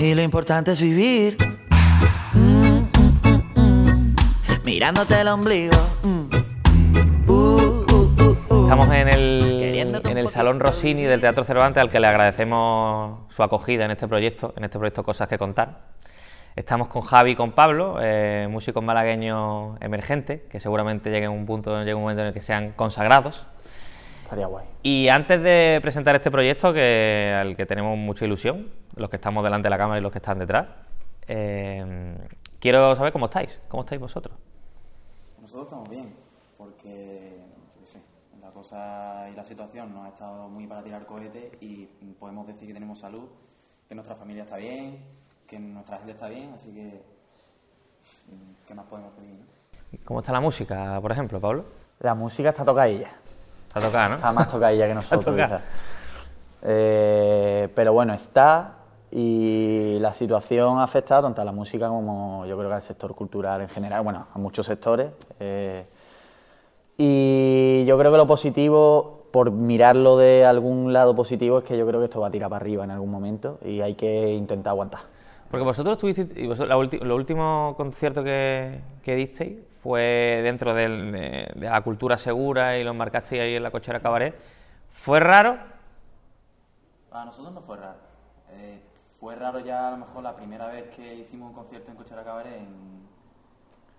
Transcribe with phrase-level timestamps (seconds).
[0.00, 1.36] Y lo importante es vivir.
[2.32, 4.16] Mm, mm, mm, mm.
[4.64, 5.76] Mirándote el ombligo.
[6.04, 7.28] Mm.
[7.28, 8.62] Uh, uh, uh, uh.
[8.62, 10.28] Estamos en el, en el.
[10.28, 14.64] Salón Rossini del Teatro Cervantes, al que le agradecemos su acogida en este proyecto, en
[14.64, 15.80] este proyecto Cosas que Contar.
[16.54, 21.44] Estamos con Javi y con Pablo, eh, músicos malagueños emergentes, que seguramente lleguen a un
[21.44, 23.48] punto, llegue un momento en el que sean consagrados.
[24.28, 24.66] Estaría guay.
[24.82, 29.42] Y antes de presentar este proyecto, que, al que tenemos mucha ilusión, los que estamos
[29.42, 30.66] delante de la cámara y los que están detrás,
[31.26, 32.14] eh,
[32.60, 34.36] quiero saber cómo estáis, cómo estáis vosotros.
[35.40, 36.14] Nosotros estamos bien,
[36.58, 37.38] porque
[38.42, 41.86] la cosa y la situación nos ha estado muy para tirar cohetes y
[42.20, 43.30] podemos decir que tenemos salud,
[43.88, 44.98] que nuestra familia está bien,
[45.46, 47.00] que nuestra gente está bien, así que
[48.66, 49.36] ¿qué más podemos pedir?
[49.36, 49.98] no?
[50.04, 51.64] ¿Cómo está la música, por ejemplo, Pablo?
[52.00, 53.10] La música está tocadilla.
[53.68, 54.14] Está tocada, ¿no?
[54.16, 55.34] Está más tocadilla que nosotros.
[55.36, 55.62] quizás.
[56.62, 58.74] Eh, pero bueno, está
[59.10, 63.14] y la situación ha afectado tanto a la música como yo creo que al sector
[63.14, 65.10] cultural en general, bueno, a muchos sectores.
[65.40, 65.86] eh,
[67.00, 71.86] y yo creo que lo positivo, por mirarlo de algún lado positivo, es que yo
[71.86, 74.72] creo que esto va a tirar para arriba en algún momento y hay que intentar
[74.72, 75.02] aguantar.
[75.50, 80.74] Porque vosotros tuvisteis, y vosotros, la ulti- lo último concierto que, que disteis fue dentro
[80.74, 84.34] del- de, de la cultura segura y lo marcasteis ahí en la cochera cabaret.
[84.90, 85.56] ¿Fue raro?
[87.10, 87.96] Para nosotros no fue raro.
[88.52, 88.80] Eh,
[89.20, 92.22] fue raro ya a lo mejor la primera vez que hicimos un concierto en Cochera
[92.24, 93.06] Cabaret en,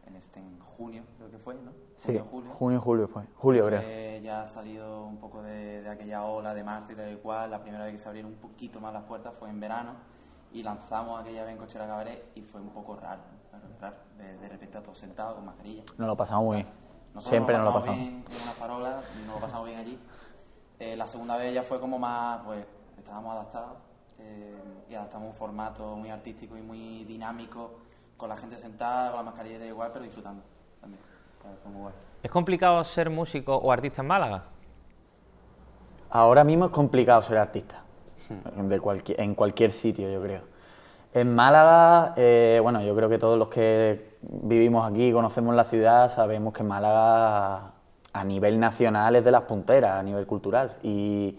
[0.07, 1.71] en, este, en junio, creo que fue, ¿no?
[1.95, 2.51] Sí, Junio, julio.
[2.53, 3.23] junio, julio fue.
[3.35, 3.81] Julio, creo.
[3.83, 7.17] Eh, ya ha salido un poco de, de aquella ola de marzo y tal y
[7.17, 7.51] cual.
[7.51, 9.93] La primera vez que se abrieron un poquito más las puertas fue en verano
[10.51, 13.21] y lanzamos aquella vez en Cochera Cabaret y fue un poco raro.
[13.49, 13.95] Claro, raro.
[14.17, 15.83] De, de repente a todos sentados con mascarilla.
[15.97, 16.67] Nos lo pasamos muy bien.
[17.13, 18.09] Nosotros Siempre nos lo pasamos pasamos.
[18.11, 19.99] bien en una farola, nos lo pasamos bien allí.
[20.79, 22.65] Eh, la segunda vez ya fue como más, pues,
[22.97, 23.77] estábamos adaptados
[24.19, 27.71] eh, y adaptamos un formato muy artístico y muy dinámico,
[28.15, 30.43] con la gente sentada, con la mascarilla de igual, pero disfrutando
[30.79, 31.01] también.
[31.63, 31.91] Fue muy.
[32.21, 34.43] ¿Es complicado ser músico o artista en Málaga?
[36.11, 37.81] Ahora mismo es complicado ser artista,
[38.63, 40.41] de cualquier- en cualquier sitio, yo creo.
[41.13, 46.13] En Málaga, eh, bueno, yo creo que todos los que vivimos aquí, conocemos la ciudad,
[46.13, 47.71] sabemos que Málaga
[48.13, 50.73] a nivel nacional es de las punteras, a nivel cultural.
[50.83, 51.37] Y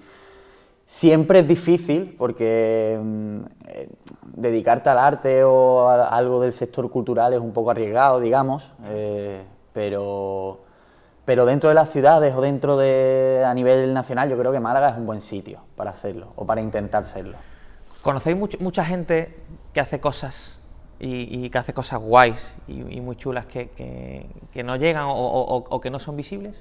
[0.86, 3.88] siempre es difícil porque mm, eh,
[4.24, 9.42] dedicarte al arte o a algo del sector cultural es un poco arriesgado, digamos, eh,
[9.72, 10.00] pero,
[11.30, 14.88] pero dentro de las ciudades o dentro de a nivel nacional yo creo que Málaga
[14.90, 17.36] es un buen sitio para hacerlo o para intentar serlo.
[18.02, 19.38] ¿Conocéis much- mucha gente
[19.72, 20.58] que hace cosas
[20.98, 25.04] y, y que hace cosas guays y, y muy chulas que, que- que no llegan
[25.04, 26.60] o, o- o- o que no son visibles?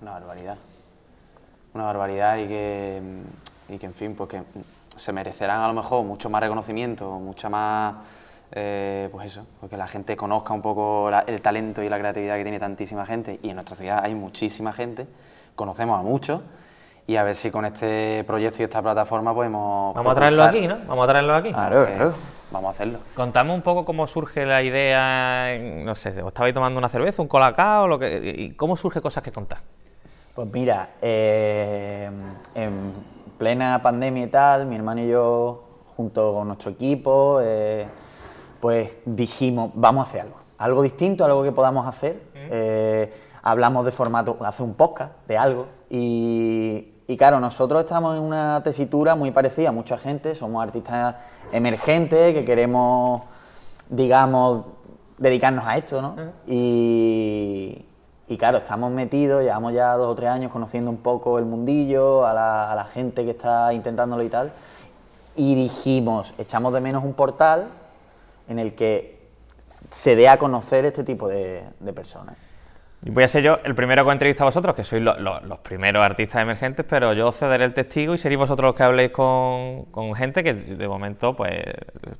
[0.00, 0.56] Una barbaridad.
[1.74, 3.02] Una barbaridad y que,
[3.68, 4.42] y que en fin, pues que
[4.96, 7.94] se merecerán a lo mejor mucho más reconocimiento, mucha más,
[8.52, 12.36] eh, pues eso, porque la gente conozca un poco la- el talento y la creatividad
[12.36, 15.06] que tiene tantísima gente y en nuestra ciudad hay muchísima gente,
[15.56, 16.40] conocemos a muchos
[17.06, 19.94] y a ver si con este proyecto y esta plataforma podemos...
[19.94, 20.78] Vamos a traerlo propulsar- aquí, ¿no?
[20.86, 21.52] Vamos a traerlo aquí.
[21.52, 22.14] Claro, Eh, claro.
[22.52, 22.98] Vamos a hacerlo.
[23.14, 27.28] Contame un poco cómo surge la idea, no sé, os estabais tomando una cerveza, un
[27.28, 29.60] colacao, lo que, y cómo surge cosas que contar.
[30.34, 32.10] Pues mira, eh,
[32.54, 32.92] en
[33.38, 35.64] plena pandemia y tal, mi hermano y yo,
[35.96, 37.86] junto con nuestro equipo, eh,
[38.62, 42.22] pues dijimos, vamos a hacer algo, algo distinto, algo que podamos hacer.
[42.32, 43.12] Eh,
[43.42, 48.62] hablamos de formato, hacer un podcast de algo y, y claro, nosotros estamos en una
[48.62, 51.16] tesitura muy parecida a mucha gente, somos artistas
[51.50, 53.22] emergentes que queremos,
[53.88, 54.66] digamos,
[55.18, 56.14] dedicarnos a esto, ¿no?
[56.46, 57.84] Y,
[58.28, 62.24] y claro, estamos metidos, llevamos ya dos o tres años conociendo un poco el mundillo,
[62.24, 64.52] a la, a la gente que está intentándolo y tal.
[65.34, 67.81] Y dijimos, echamos de menos un portal
[68.48, 69.20] en el que
[69.90, 72.36] se dé a conocer este tipo de, de personas.
[73.04, 75.58] Voy a ser yo el primero que entrevista a vosotros, que sois lo- lo- los
[75.58, 79.86] primeros artistas emergentes, pero yo cederé el testigo y seréis vosotros los que habléis con,
[79.86, 81.64] con gente que de momento pues,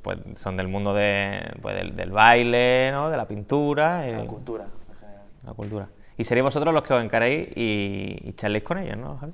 [0.02, 3.10] pues son del mundo de, pues, del, del baile, ¿no?
[3.10, 4.64] de la pintura, La cultura.
[4.64, 5.22] en general.
[5.46, 5.88] la cultura.
[6.16, 9.32] Y seréis vosotros los que os encaréis y, y charléis con ellos, ¿no, Javi?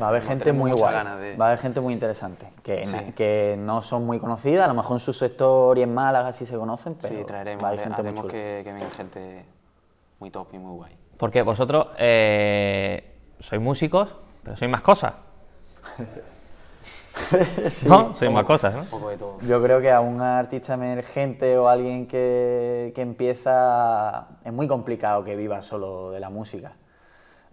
[0.00, 3.12] Va a haber gente muy guay, de- va a haber gente muy interesante, que, Sí.
[3.14, 6.46] que no son muy conocidas, a lo mejor en su sector y en Málaga sí
[6.46, 8.32] se conocen, pero Sí, traeremos, va a haber gente muy haremos chula.
[8.32, 9.44] que, que venga gente
[10.18, 10.96] muy top y muy guay.
[11.18, 15.12] Porque vosotros eh, sois músicos, pero sois más cosas.
[17.86, 18.14] ¿No?
[18.14, 18.80] Sois más cosas, ¿no?
[18.80, 19.38] Un poco de todo.
[19.46, 25.22] Yo creo que a un artista emergente o alguien que, que empieza es muy complicado
[25.22, 26.72] que viva solo de la música.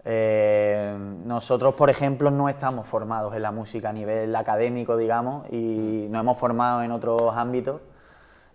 [0.04, 6.06] Eh, nosotros, por ejemplo, no estamos formados en la música a nivel académico, digamos, y
[6.10, 7.80] nos hemos formado en otros ámbitos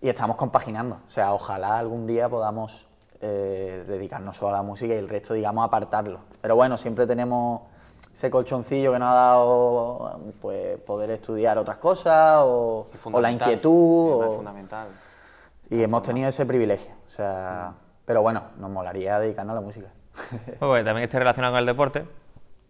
[0.01, 0.97] y estamos compaginando.
[1.07, 2.87] O sea, ojalá algún día podamos
[3.21, 6.19] eh, dedicarnos solo a la música y el resto, digamos, apartarlo.
[6.41, 7.61] Pero bueno, siempre tenemos
[8.13, 14.21] ese colchoncillo que nos ha dado pues, poder estudiar otras cosas o, o la inquietud.
[14.23, 14.87] es o- fundamental.
[15.69, 16.91] y hemos tenido ese privilegio.
[17.07, 17.73] O sea,
[18.05, 19.87] pero bueno, nos molaría dedicarnos a la música.
[20.59, 22.05] Pues también esté relacionado con el deporte.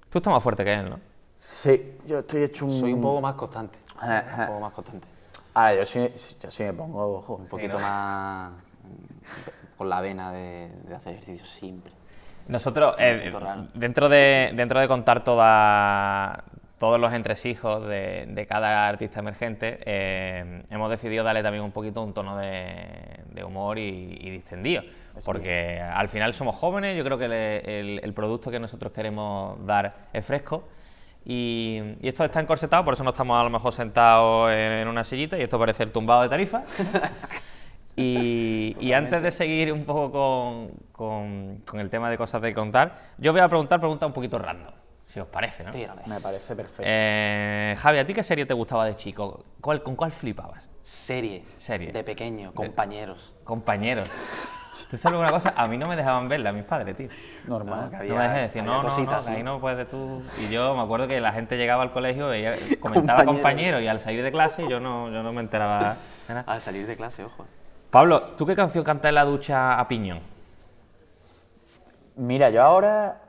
[0.10, 1.00] Tú estás más fuerte que él, ¿no?
[1.38, 2.72] sí, yo estoy hecho un...
[2.72, 3.78] Soy un poco más constante.
[4.02, 5.08] Un poco más constante.
[5.54, 6.10] Ah, yo sí,
[6.42, 7.18] yo sí me pongo...
[7.18, 11.92] ojo, Un poquito más mm, con la vena de, de hacer ejercicio siempre.
[12.48, 13.32] Nosotros, Sí, eh,
[13.74, 16.44] dentro, de, dentro de contar toda,
[16.78, 22.04] todos los entresijos de, de cada artista emergente, eh, hemos decidido darle también un poquito
[22.04, 24.84] un tono de, de humor y, y distendido.
[25.24, 29.64] Porque al final somos jóvenes, yo creo que le- el, el producto que nosotros queremos
[29.66, 30.68] dar es fresco.
[31.26, 34.88] Y, y esto está encorsetado, por eso no estamos a lo mejor sentados en, en
[34.88, 36.64] una sillita y esto parece el tumbado de tarifa.
[37.98, 42.54] Y, y antes de seguir un poco con, con- con el tema de cosas de
[42.54, 44.74] contar, yo voy a preguntar preguntas un poquito random,
[45.06, 45.72] si os parece, ¿no?
[45.72, 46.02] Tírale.
[46.06, 46.84] Me parece perfecto.
[46.86, 49.46] Eh, Javi, ¿a ti qué serie te gustaba de chico?
[49.62, 50.70] ¿Cuál, ¿Con cuál flipabas?
[50.84, 51.46] Serie.
[51.58, 51.94] Serie.
[51.94, 53.34] De pequeño, compañeros.
[53.46, 54.12] Compañeros.
[54.90, 55.54] ¿Tú sabes una cosa?
[55.58, 57.10] A mí no me dejaban verla, mis padres, tío.
[57.48, 57.90] Normal.
[57.90, 59.54] que No había- me dejes decir, no, no, no, cositas, que ahí ¿no?
[59.56, 60.22] no puedes tú.
[60.40, 63.26] Y yo me acuerdo que la gente llegaba al colegio, veía, comentaba Compañero.
[63.26, 65.96] compañero y al salir de clase yo no, yo no me enteraba
[66.28, 66.52] de nada.
[66.52, 67.46] Al salir de clase, ojo.
[67.90, 70.20] Pablo, ¿tú qué canción cantas en la ducha a piñón?
[72.16, 73.22] Mira, yo ahora...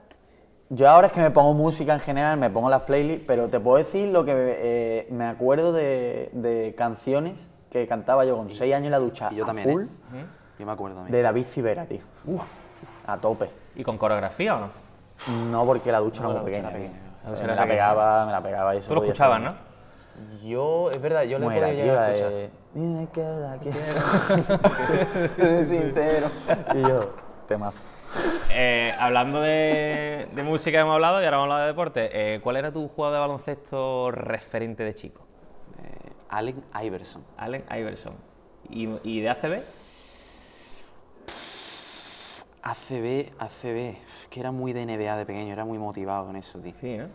[0.68, 3.60] Yo ahora es que me pongo música en general, me pongo las playlists, pero te
[3.60, 7.38] puedo decir lo que eh, me acuerdo de, de canciones
[7.70, 10.24] que cantaba yo con 6 años en la ducha Y yo a también, full, ¿eh?
[10.58, 12.00] Yo me acuerdo de David Civera, tío.
[13.06, 13.50] A tope.
[13.74, 14.70] ¿Y con coreografía o no?
[15.50, 16.70] No porque la ducha No, era la muy pequeña.
[16.72, 17.00] pequeña.
[17.24, 17.68] La ducha me la pequeña.
[17.68, 19.54] pegaba, me la pegaba y eso Tú lo podía escuchabas, ¿no?
[20.42, 22.32] Yo, es verdad, yo le podido llegar a escuchar.
[22.32, 23.76] eh, Dime que la quiero.
[25.64, 26.28] Sincero.
[26.74, 27.10] Y yo,
[27.48, 27.78] temazo.
[28.52, 32.08] Eh, hablando de, de música hemos hablado y ahora vamos a hablar de deporte.
[32.12, 35.20] Eh, ¿Cuál era tu jugador de baloncesto referente de chico?
[35.82, 37.22] Eh, Allen Iverson.
[37.36, 38.14] Allen Iverson.
[38.70, 39.60] ¿Y, y de ACB?
[42.70, 43.96] ACB, ACB.
[44.30, 46.74] Que era muy de NBA de pequeño, era muy motivado con eso, tío.
[46.74, 47.06] Sí, ¿no?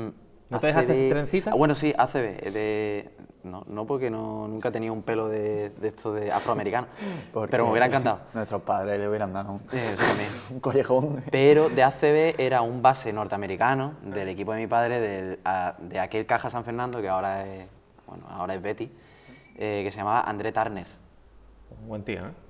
[0.00, 0.12] Mm.
[0.48, 1.50] ¿No te dejaste trencita?
[1.50, 2.52] Ah, bueno, sí, ACB.
[2.52, 3.10] De...
[3.42, 6.86] No, no porque no, nunca tenido un pelo de, de esto de afroamericano.
[7.50, 8.20] Pero me hubiera encantado.
[8.34, 10.28] Nuestros padres le hubieran dado un, Eh, eso también.
[10.50, 11.22] un collejón.
[11.32, 15.98] Pero de ACB era un base norteamericano del equipo de mi padre, del- a- de
[15.98, 17.66] aquel Caja San Fernando, que ahora es,
[18.06, 18.88] bueno, ahora es Betty,
[19.56, 20.86] eh, que se llamaba André Turner.
[21.82, 22.45] Un buen tío, ¿no?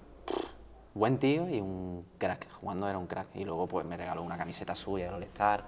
[0.97, 2.47] Buen tío y un crack.
[2.61, 3.29] Jugando era un crack.
[3.35, 5.63] Y luego pues me regaló una camiseta suya del All-Star.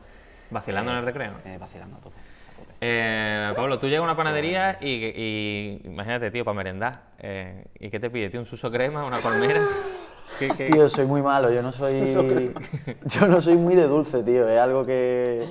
[0.51, 1.33] Vacilando en el recreo.
[1.45, 2.17] Eh, vacilando a tope.
[2.17, 2.73] a tope.
[2.81, 7.03] Eh, Pablo, tú llegas a una panadería y, y imagínate, tío, para merendar.
[7.19, 8.31] eh, ¿Y qué te pide?
[8.31, 9.61] ¿Tío, un suso crema, una colmera?
[10.39, 12.55] ¿Qué, qué- Tío, soy muy malo, yo no soy.
[13.05, 14.49] Yo no soy muy de dulce, tío.
[14.49, 15.47] Es algo que.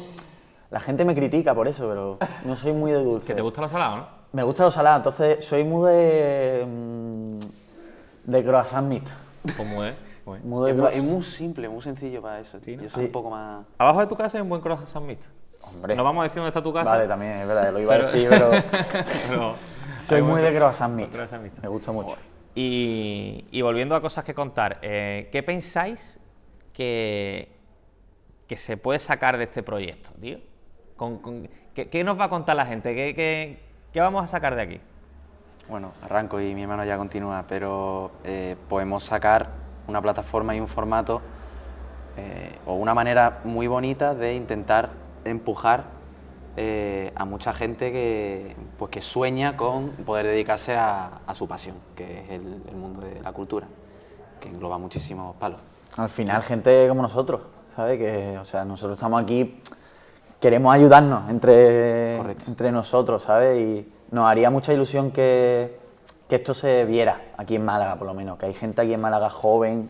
[0.72, 3.28] La gente me critica por eso, pero no soy muy de dulce.
[3.28, 4.08] que te gusta lo salado, no?
[4.34, 6.66] Me gusta lo salado, entonces soy muy de.
[6.68, 7.40] mm,
[8.32, 9.12] de croissant mixto.
[9.56, 9.96] ¿Cómo es?
[10.26, 10.42] ¿Cómo es?
[10.44, 12.60] De Es, muy- cro- es muy simple, muy sencillo para eso.
[12.60, 12.76] tío.
[12.78, 12.84] ¿no?
[12.84, 13.06] Yo soy Sí.
[13.06, 13.66] un poco más...
[13.78, 15.30] Abajo de tu casa hay un buen croissant mixto.
[15.62, 15.96] Hombre.
[15.96, 16.90] No vamos a decir dónde está tu casa.
[16.90, 18.52] Vale, también, es verdad, lo iba Pero- a decir, pero.
[19.30, 19.56] pero
[20.08, 21.16] soy muy de croissant mixto.
[21.18, 21.62] croissant mixto.
[21.62, 22.16] Me gusta mucho.
[22.56, 26.20] Y, y volviendo a cosas que contar, eh, ¿qué pensáis
[26.74, 27.52] que,
[28.48, 30.40] que se puede sacar de este proyecto, tío?
[30.96, 32.96] Con- con- ¿qué, qué nos va a contar la gente?
[32.96, 33.60] ¿Qué, qué-
[33.94, 34.82] qué vamos a sacar de aquí?
[35.70, 39.50] Bueno, arranco y mi hermano ya continúa, pero eh, podemos sacar
[39.88, 41.22] una plataforma y un formato
[42.16, 44.90] eh, o una manera muy bonita de intentar
[45.26, 45.84] empujar
[46.56, 51.76] eh, a mucha gente que, pues, que sueña con poder dedicarse a, a su pasión,
[51.96, 53.68] que es el, el mundo de la cultura,
[54.40, 55.60] que engloba muchísimos palos.
[55.98, 57.42] Al final, gente como nosotros,
[57.76, 57.98] ¿sabes?
[58.00, 59.62] Que, o sea, nosotros estamos aquí,
[60.40, 62.46] queremos ayudarnos entre, Correcto.
[62.48, 63.60] entre nosotros, ¿sabes?
[63.60, 65.80] Y nos haría mucha ilusión que,
[66.30, 68.38] que esto se viera aquí en Málaga, por lo menos.
[68.38, 69.90] Que hay gente aquí en Málaga joven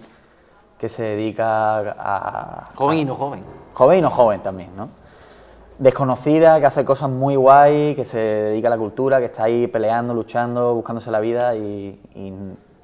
[0.79, 2.69] que se dedica a...
[2.75, 3.43] Joven a- y no joven.
[3.73, 4.89] Joven y no joven también, ¿no?
[5.79, 9.67] Desconocida, que hace cosas muy guay, que se dedica a la cultura, que está ahí
[9.67, 12.33] peleando, luchando, buscándose la vida y, y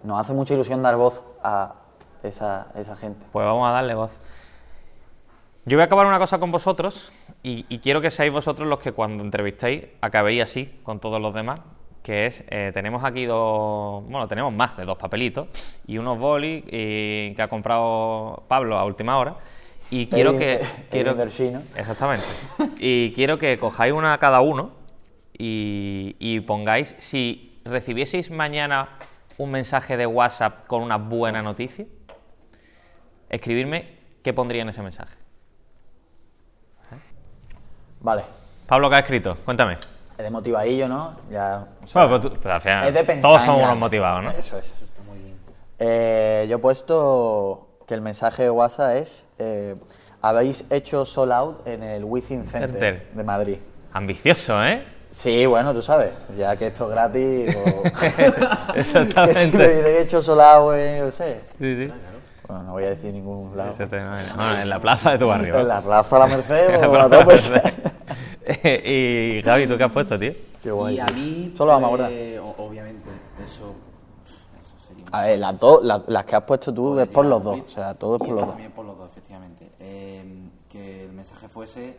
[0.03, 1.73] nos hace mucha ilusión dar voz a
[2.21, 3.25] esa, esa gente.
[3.31, 4.19] Pues vamos a darle voz.
[5.65, 8.79] Yo voy a acabar una cosa con vosotros y, y quiero que seáis vosotros los
[8.79, 11.61] que cuando entrevistéis acabéis así con todos los demás,
[12.01, 15.47] que es, eh, tenemos aquí dos, bueno, tenemos más de dos papelitos
[15.87, 19.35] y unos bolis que ha comprado Pablo a última hora
[19.89, 20.53] Y quiero Eddie- que.
[20.55, 21.61] Eddie Quiero, Versino.
[21.77, 22.25] exactamente.
[22.79, 24.71] Y quiero que cojáis una cada uno
[25.37, 26.93] y, y pongáis.
[26.97, 28.97] Si recibieseis mañana
[29.37, 31.85] un mensaje de WhatsApp con una buena noticia,
[33.29, 35.15] escribirme qué pondría en ese mensaje.
[38.03, 38.23] Vale.
[38.67, 39.37] Pablo, ¿qué ha escrito?
[39.43, 39.77] Cuéntame.
[40.11, 41.15] Es de motivadillo, ¿no?
[41.31, 41.65] Ya.
[41.83, 44.29] o sea, Bueno, pues tú- al final, es de pensar todos somos unos motivados, ¿no?
[44.31, 44.69] Eso es.
[44.71, 45.35] Eso está muy bien.
[45.79, 49.75] Eh, yo he puesto que el mensaje de WhatsApp es: eh,
[50.21, 53.07] habéis hecho sold out en el Within Center, Center.
[53.13, 53.57] de Madrid.
[53.93, 54.83] Ambicioso, ¿eh?
[55.11, 57.55] Sí, bueno, tú sabes, ya que esto es gratis.
[57.55, 57.83] o-
[58.75, 59.41] Exactamente.
[59.51, 61.39] que si he hecho sold out en, no sé.
[61.59, 61.93] Sí, sí.
[62.47, 63.73] Bueno, no voy a decir ningún lado.
[63.77, 65.59] Bueno, en la plaza de tu barrio.
[65.59, 67.35] En la plaza La Merced, En la o a plaza tope.
[67.35, 67.91] de la Merced.
[68.63, 70.33] y Javi, ¿tú qué has puesto, tío?
[70.61, 70.95] Qué guay.
[70.95, 72.11] Y a mí, Solo vamos a abordar.
[72.41, 73.09] o- obviamente,
[73.43, 73.73] eso,
[74.61, 77.25] eso sería un A ver, las, dos, las, las que has puesto tú es por
[77.25, 77.59] los dos.
[77.65, 78.49] O sea, todo es por los dos.
[78.49, 79.69] También por los dos, efectivamente.
[79.79, 81.97] Eh, que el mensaje fuese,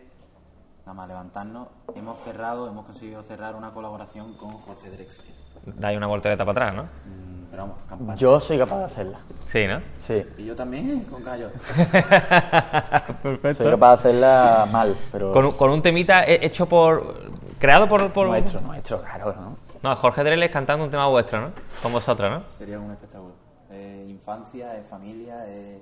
[0.80, 5.43] nada más levantarnos, hemos cerrado, hemos conseguido cerrar una colaboración con Jorge Drexler.
[5.66, 6.82] Dais una voltereta para atrás, ¿no?
[6.84, 8.14] Mm, pero vamos, campana.
[8.16, 9.18] Yo soy capaz de hacerla.
[9.46, 9.80] Sí, ¿no?
[10.00, 10.22] Sí.
[10.38, 11.50] Y yo también, con Gallo.
[13.22, 13.62] Perfecto.
[13.62, 15.32] Soy capaz de hacerla mal, pero.
[15.32, 17.30] Con, un- con un temita he- hecho por.
[17.58, 18.12] creado por.
[18.12, 18.28] por...
[18.28, 19.56] Nuestro, nuestro, claro, ¿no?
[19.82, 21.48] No, Jorge Dreles cantando un tema vuestro, ¿no?
[21.82, 22.42] Con vosotros, ¿no?
[22.56, 23.34] Sería un espectáculo.
[23.70, 25.78] Es infancia, es familia, es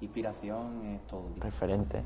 [0.00, 1.30] inspiración es todo.
[1.38, 2.02] Referente.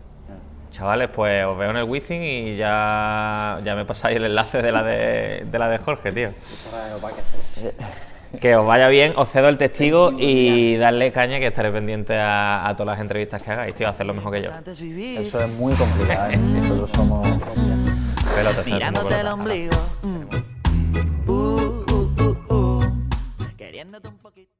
[0.71, 4.73] Chavales, pues os veo en el Wizzing y ya, ya me pasáis el enlace de
[4.73, 6.31] la de, la de Jorge, tío.
[8.41, 12.75] que os vaya bien, os cedo el testigo y darle caña que estaré pendiente a,
[12.77, 14.51] todas las entrevistas que hagáis, tío, hacer lo mejor que yo.
[15.21, 16.37] Eso es muy complicado, ¿eh?
[16.37, 17.29] nosotros somos
[18.35, 18.67] pelotas.
[18.67, 19.77] Mirándote el ombligo.
[20.03, 21.31] Mm.
[21.31, 22.83] Uh, uh, uh,
[23.57, 24.54] Queriéndote un poquito.